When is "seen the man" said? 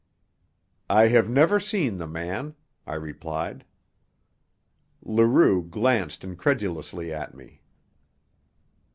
1.59-2.55